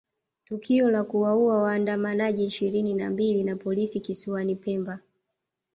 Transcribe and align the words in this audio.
Tukio 0.45 0.89
la 0.89 1.03
kuuawa 1.03 1.63
waandamanaji 1.63 2.45
ishirini 2.45 2.93
na 2.93 3.09
mbili 3.09 3.43
na 3.43 3.55
polisi 3.55 3.99
kisiwani 3.99 4.55
Pemba 4.55 4.99